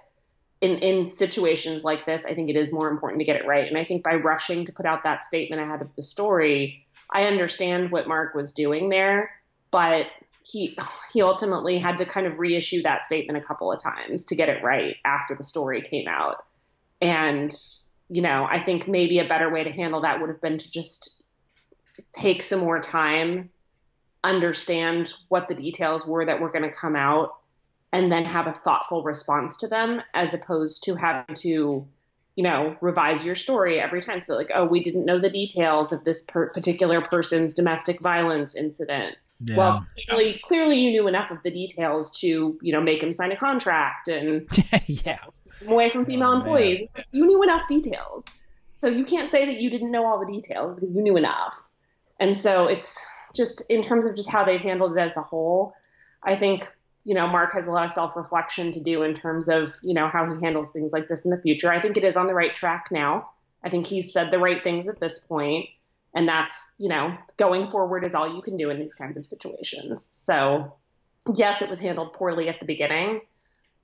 [0.61, 3.67] in, in situations like this, I think it is more important to get it right.
[3.67, 7.25] And I think by rushing to put out that statement ahead of the story, I
[7.25, 9.31] understand what Mark was doing there,
[9.71, 10.07] but
[10.45, 10.77] he
[11.13, 14.49] he ultimately had to kind of reissue that statement a couple of times to get
[14.49, 16.45] it right after the story came out.
[17.03, 17.53] And,
[18.09, 20.71] you know, I think maybe a better way to handle that would have been to
[20.71, 21.25] just
[22.13, 23.51] take some more time
[24.25, 27.35] understand what the details were that were going to come out
[27.93, 31.87] and then have a thoughtful response to them as opposed to having to
[32.37, 34.19] you know revise your story every time.
[34.19, 38.55] So like oh we didn't know the details of this per- particular person's domestic violence
[38.55, 39.57] incident Yeah.
[39.57, 43.33] well clearly clearly you knew enough of the details to you know make him sign
[43.33, 44.47] a contract and
[44.87, 45.19] yeah.
[45.67, 46.41] away from female Oh, man.
[46.43, 46.83] employees.
[47.13, 48.25] You knew enough details.
[48.81, 51.55] So you can't say that you didn't know all the details because you knew enough.
[52.19, 52.99] And so it's
[53.35, 55.73] just in terms of just how they've handled it as a whole,
[56.23, 56.69] I think,
[57.05, 59.95] you know, Mark has a lot of self reflection to do in terms of, you
[59.95, 61.73] know, how he handles things like this in the future.
[61.73, 63.31] I think it is on the right track now.
[63.65, 65.69] I think he's said the right things at this point,
[66.15, 69.25] And that's, you know, going forward is all you can do in these kinds of
[69.25, 70.05] situations.
[70.05, 70.75] So,
[71.35, 73.23] yes, it was handled poorly at the beginning,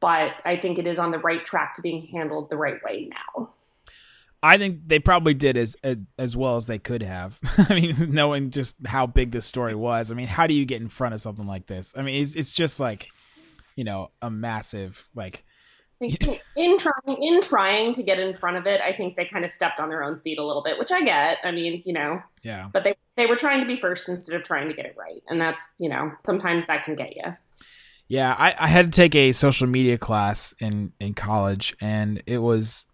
[0.00, 3.08] but I think it is on the right track to being handled the right way
[3.10, 3.50] now.
[4.42, 5.76] I think they probably did as
[6.16, 7.38] as well as they could have.
[7.68, 10.12] I mean, knowing just how big this story was.
[10.12, 11.92] I mean, how do you get in front of something like this?
[11.96, 13.08] I mean, it's it's just like,
[13.74, 15.44] you know, a massive like.
[16.56, 19.50] In trying in trying to get in front of it, I think they kind of
[19.50, 21.38] stepped on their own feet a little bit, which I get.
[21.42, 22.68] I mean, you know, Yeah.
[22.72, 25.22] but they they were trying to be first instead of trying to get it right,
[25.28, 27.32] and that's you know sometimes that can get you.
[28.06, 32.38] Yeah, I, I had to take a social media class in, in college, and it
[32.38, 32.86] was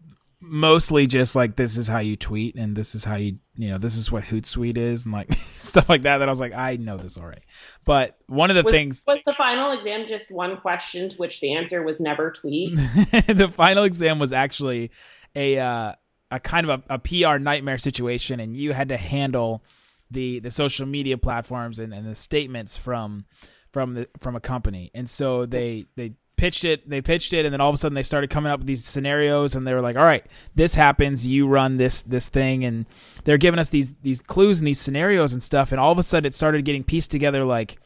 [0.47, 3.79] mostly just like this is how you tweet, and this is how you you know
[3.79, 6.19] this is what Hootsuite is, and like stuff like that.
[6.19, 7.43] That I was like, I know this already.
[7.85, 11.41] But one of the Was, things, was the final exam just one question to which
[11.41, 12.77] the answer was never tweet?
[12.77, 14.91] the final exam was actually
[15.35, 15.93] a uh,
[16.31, 19.65] a kind of a, a PR nightmare situation, and you had to handle
[20.11, 23.25] the the social media platforms and, and the statements from
[23.73, 24.91] from the from a company.
[24.95, 27.94] And so they they pitched it, they pitched it, and then all of a sudden
[27.94, 31.27] they started coming up with these scenarios, and they were like, "All right, this happens,
[31.27, 32.87] you run this this thing," and
[33.25, 36.03] they're giving us these these clues and these scenarios and stuff, and all of a
[36.03, 37.79] sudden it started getting pieced together like,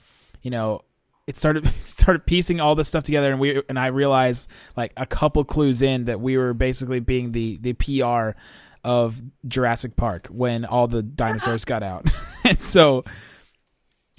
[0.43, 0.83] you know,
[1.29, 4.93] it started it started piecing all this stuff together and we and I realized like
[4.97, 8.39] a couple clues in that we were basically being the the PR
[8.83, 12.11] of Jurassic Park when all the dinosaurs got out.
[12.45, 13.05] and so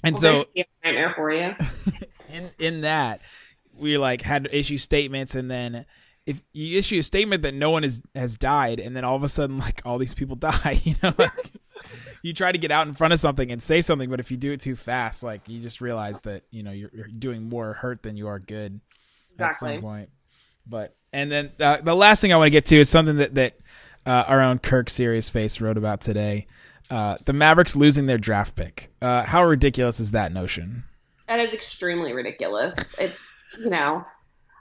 [0.02, 0.44] and Well, so
[0.84, 1.54] nightmare for you.
[2.32, 3.20] in in that
[3.80, 5.86] we like had to issue statements and then
[6.26, 9.22] if you issue a statement that no one has has died and then all of
[9.22, 11.52] a sudden like all these people die, you know, like
[12.22, 14.36] you try to get out in front of something and say something, but if you
[14.36, 17.72] do it too fast, like you just realize that you know you're, you're doing more
[17.72, 19.74] hurt than you are good at Exactly.
[19.76, 20.10] some point.
[20.66, 23.34] But and then uh, the last thing I want to get to is something that
[23.34, 23.58] that
[24.06, 26.46] uh, our own Kirk Serious Face wrote about today.
[26.90, 28.92] Uh, the Mavericks losing their draft pick.
[29.00, 30.84] Uh, how ridiculous is that notion?
[31.28, 32.94] That is extremely ridiculous.
[32.98, 34.04] It's you know,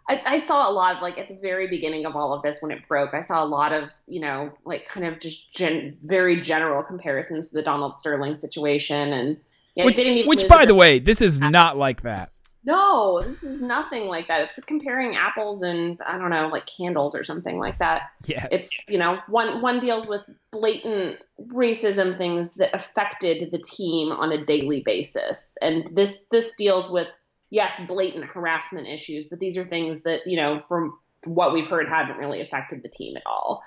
[0.09, 2.61] I, I saw a lot of like at the very beginning of all of this
[2.61, 3.13] when it broke.
[3.13, 7.49] I saw a lot of you know like kind of just gen, very general comparisons
[7.49, 9.37] to the Donald Sterling situation, and
[9.75, 12.31] yeah, which, didn't even which by the way, this is not like that.
[12.63, 14.41] no, this is nothing like that.
[14.41, 18.09] It's comparing apples and I don't know like candles or something like that.
[18.25, 24.11] Yeah, It's you know one one deals with blatant racism things that affected the team
[24.11, 27.07] on a daily basis, and this this deals with
[27.49, 31.89] yes blatant harassment issues, but these are things that you know from what we've heard
[31.89, 33.63] haven't really affected the team at all.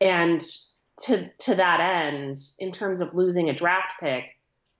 [0.00, 0.40] And
[1.02, 4.24] to to that end, in terms of losing a draft pick,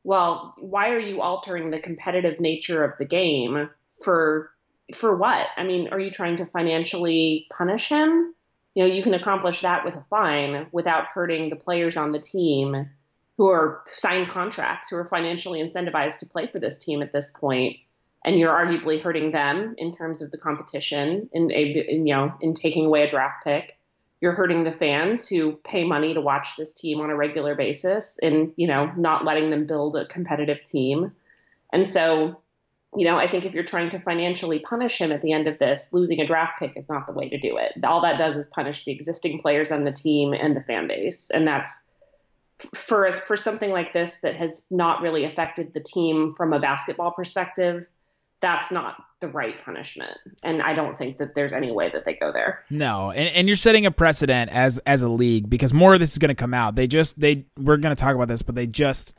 [0.05, 3.71] well, why are you altering the competitive nature of the game
[4.03, 4.51] for
[4.95, 5.49] for what?
[5.57, 8.35] I mean, are you trying to financially punish him?
[8.75, 12.19] You know, you can accomplish that with a fine without hurting the players on the
[12.19, 12.89] team
[13.37, 17.31] who are signed contracts, who are financially incentivized to play for this team at this
[17.31, 17.77] point,
[18.25, 22.33] and you're arguably hurting them in terms of the competition in a in, you know
[22.41, 23.79] in taking away a draft pick.
[24.21, 28.19] You're hurting the fans who pay money to watch this team on a regular basis,
[28.23, 31.13] and you know not letting them build a competitive team.
[31.73, 32.41] And so,
[32.95, 35.59] you know, I think if you're trying to financially punish him at the end of
[35.59, 37.73] this, losing a draft pick is not the way to do it.
[37.83, 41.31] All that does is punish the existing players on the team and the fan base,
[41.31, 41.85] and that's
[42.75, 47.11] for for something like this that has not really affected the team from a basketball
[47.11, 47.89] perspective.
[48.43, 52.15] That's not the right punishment, and I don't think that there's any way that they
[52.15, 52.61] go there.
[52.69, 56.13] no, and, and you're setting a precedent as as a league because more of this
[56.13, 56.75] is going to come out.
[56.75, 59.15] They just they we're going to talk about this, but they just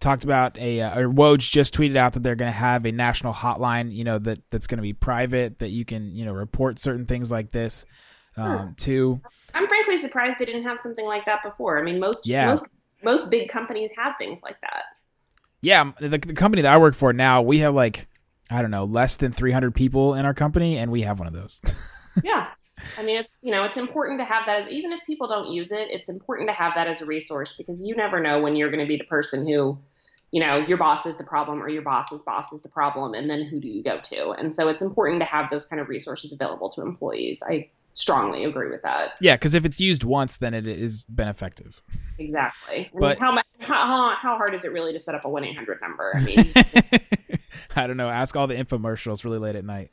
[0.00, 2.92] talked about a uh, or Woj just tweeted out that they're going to have a
[2.92, 6.32] national hotline, you know that that's going to be private that you can you know
[6.32, 7.84] report certain things like this
[8.38, 9.20] um, to.
[9.54, 11.78] I'm frankly surprised they didn't have something like that before.
[11.78, 12.46] I mean, most Yeah.
[12.48, 12.68] most
[13.02, 14.84] most big companies have things like that.
[15.60, 18.06] Yeah, the, the company that I work for now, we have like
[18.50, 21.34] I don't know less than 300 people in our company, and we have one of
[21.34, 21.60] those.
[22.24, 22.46] Yeah.
[22.98, 24.70] I mean, it's, you know, it's important to have that.
[24.70, 27.82] Even if people don't use it, it's important to have that as a resource because
[27.82, 29.78] you never know when you're going to be the person who,
[30.30, 33.28] you know, your boss is the problem or your boss's boss is the problem, and
[33.28, 34.30] then who do you go to?
[34.30, 37.42] And so it's important to have those kind of resources available to employees.
[37.46, 39.12] I strongly agree with that.
[39.20, 41.82] Yeah, because if it's used once, then it has been effective.
[42.18, 42.90] Exactly.
[42.94, 43.42] I But- mean, how?
[43.58, 46.12] How, how hard is it really to set up a one eight hundred number?
[46.16, 46.52] I mean,
[47.76, 48.08] I don't know.
[48.08, 49.90] Ask all the infomercials really late at night.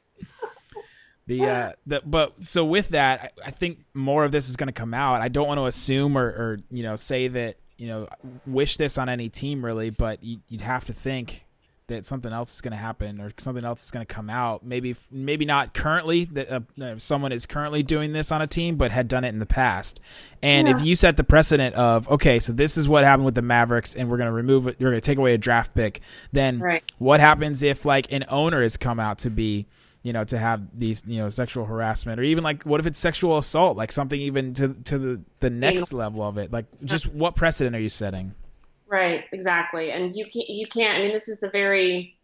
[1.26, 4.68] The uh, the but so with that, I, I think more of this is going
[4.68, 5.22] to come out.
[5.22, 8.10] I don't want to assume or, or you know say that you know
[8.46, 11.46] wish this on any team really, but you, you'd have to think
[11.88, 14.66] that something else is going to happen or something else is going to come out.
[14.66, 18.78] Maybe maybe not currently that uh, uh, someone is currently doing this on a team,
[18.78, 20.00] but had done it in the past.
[20.42, 23.42] And if you set the precedent of okay, so this is what happened with the
[23.42, 26.02] Mavericks, and we're going to remove it, we're going to take away a draft pick,
[26.32, 26.84] then Right.
[26.98, 29.66] what happens if like an owner has come out to be
[30.04, 33.00] you know to have these you know sexual harassment or even like what if it's
[33.00, 37.08] sexual assault like something even to to the the next level of it like just
[37.08, 38.34] what precedent are you setting
[38.94, 39.90] Right, exactly.
[39.90, 42.16] And you can't, you can't, I mean, this is the very,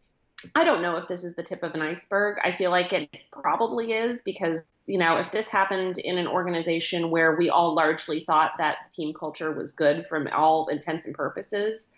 [0.53, 2.37] I don't know if this is the tip of an iceberg.
[2.45, 7.09] I feel like it probably is because, you know, if this happened in an organization
[7.09, 11.89] where we all largely thought that team culture was good from all intents and purposes,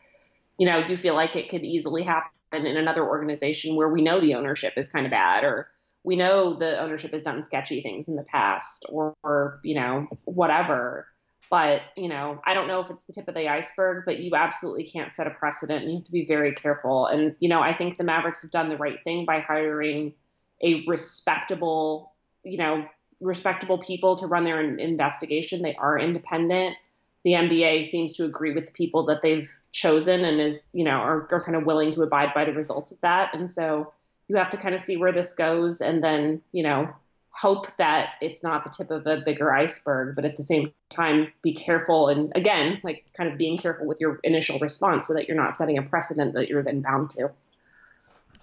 [0.58, 4.22] you know, you feel like it could easily happen in another organization where we know
[4.22, 5.68] the ownership is kind of bad or
[6.06, 10.08] we know the ownership has done sketchy things in the past or, or you know,
[10.24, 11.08] whatever
[11.52, 14.32] but you know i don't know if it's the tip of the iceberg but you
[14.34, 15.86] absolutely can't set a precedent.
[15.86, 17.06] You have to be very careful.
[17.06, 20.16] And you know i think the mavericks have done the right thing by hiring
[20.64, 22.86] a respectable you know
[23.22, 25.62] respectable people to run their investigation.
[25.62, 26.76] They are independent.
[27.24, 30.98] The nba seems to agree with the people that they've chosen and is you know
[30.98, 33.36] are, are kind of willing to abide by the results of that.
[33.36, 33.94] And so
[34.28, 36.90] you have to kind of see where this goes and then you know
[37.34, 41.32] hope that it's not the tip of a bigger iceberg, but at the same time,
[41.42, 45.28] be careful and again, like kind of being careful with your initial response so that
[45.28, 47.30] you're not setting a precedent that you're then bound to.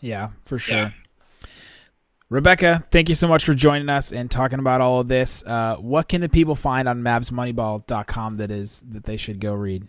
[0.01, 0.95] yeah for sure
[2.31, 5.77] rebecca thank you so much for joining us and talking about all of this uh,
[5.77, 9.87] what can the people find on mavsmoneyball.com that is that they should go read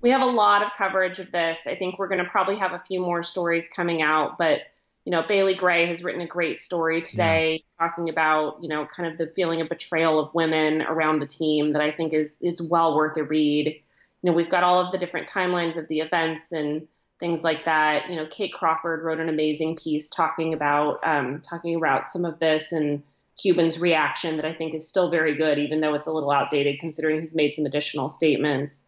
[0.00, 1.66] We have a lot of coverage of this.
[1.66, 4.60] I think we're going to probably have a few more stories coming out, but
[5.04, 9.10] you know, Bailey Gray has written a great story today talking about, you know, kind
[9.10, 12.62] of the feeling of betrayal of women around the team that I think is is
[12.62, 13.66] well worth a read.
[13.66, 16.88] You know, we've got all of the different timelines of the events and
[17.20, 18.08] things like that.
[18.08, 22.38] You know, Kate Crawford wrote an amazing piece talking about um, talking about some of
[22.38, 23.02] this and
[23.38, 26.80] Cuban's reaction that I think is still very good, even though it's a little outdated
[26.80, 28.86] considering he's made some additional statements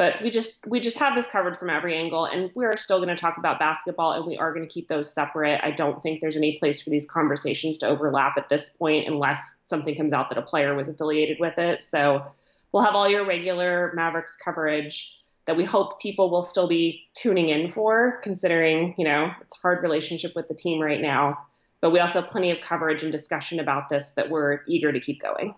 [0.00, 3.14] but we just we just have this covered from every angle and we're still going
[3.14, 5.60] to talk about basketball and we are going to keep those separate.
[5.62, 9.58] I don't think there's any place for these conversations to overlap at this point unless
[9.66, 11.82] something comes out that a player was affiliated with it.
[11.82, 12.24] So
[12.72, 17.50] we'll have all your regular mavericks coverage that we hope people will still be tuning
[17.50, 21.36] in for considering you know it's hard relationship with the team right now.
[21.82, 25.00] But we also have plenty of coverage and discussion about this that we're eager to
[25.00, 25.54] keep going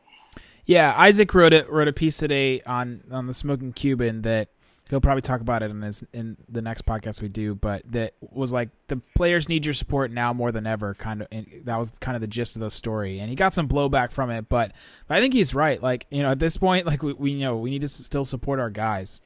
[0.64, 4.48] Yeah, Isaac wrote it wrote a piece today on on the smoking Cuban that
[4.90, 7.54] he'll probably talk about it in his in the next podcast we do.
[7.54, 10.94] But that was like the players need your support now more than ever.
[10.94, 13.18] Kind of, and that was kind of the gist of the story.
[13.18, 14.72] And he got some blowback from it, but,
[15.08, 15.82] but I think he's right.
[15.82, 18.24] Like you know, at this point, like we, we you know we need to still
[18.24, 19.20] support our guys.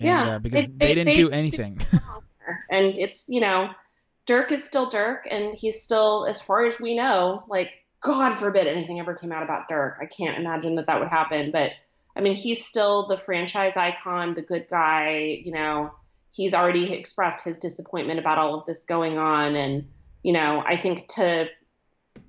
[0.00, 1.80] And, Yeah, uh, because they- they, they- didn't they- do anything.
[2.70, 3.70] and it's you know
[4.26, 7.70] dirk is still dirk and he's still as far as we know like
[8.00, 9.98] god forbid anything ever came out about dirk.
[10.00, 11.72] I can't imagine that that would happen but
[12.16, 15.92] i mean he's still the franchise icon the good guy you know.
[16.32, 19.88] He's already expressed his disappointment about all of this going on and
[20.22, 21.48] you know i think to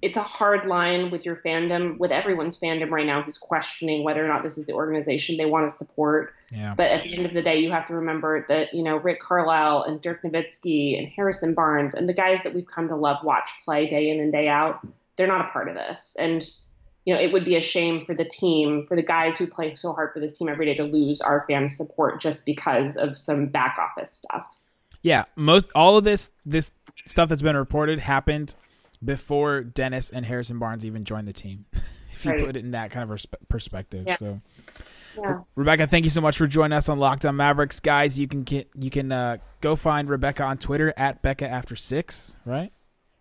[0.02, 4.24] it's a hard line with your fandom with everyone's fandom right now who's questioning whether
[4.24, 6.34] or not this is the organization they want to support.
[6.50, 8.98] Yeah, but at the end of the day, you have to remember that, you know,
[8.98, 12.96] Rick Carlisle and Dirk Nowitzki and Harrison Barnes and the guys that we've come to
[12.96, 14.86] love watch play day in and day out,
[15.18, 16.16] they're not a part of this.
[16.20, 16.44] And,
[17.06, 19.76] you know, it would be a shame for the team, for the guys who play
[19.76, 23.18] so hard for this team every day to lose our fans' support just because of
[23.18, 24.58] some back office stuff.
[25.02, 25.26] yeah.
[25.36, 26.72] Most all of this this
[27.06, 28.54] stuff that's been reported happened
[29.04, 31.66] before Dennis and Harrison Barnes even joined the team.
[32.14, 32.46] if you Right.
[32.46, 34.16] put it in that kind of perspective, Yeah.
[34.18, 34.42] so.
[35.18, 35.40] Yeah.
[35.56, 38.18] Rebecca, thank you so much for joining us on Locked On Mavericks, guys.
[38.18, 42.38] You can get you can uh, go find Rebecca on Twitter at Becca After Six,
[42.46, 42.72] right?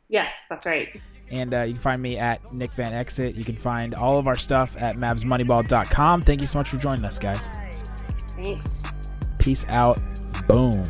[0.09, 1.01] Yes, that's right.
[1.31, 3.37] And uh, you can find me at Nick Van Exit.
[3.37, 6.23] You can find all of our stuff at MavsMoneyball.com.
[6.23, 7.49] Thank you so much for joining us, guys.
[8.37, 8.83] Thanks.
[9.39, 10.01] Peace out.
[10.49, 10.85] Boom.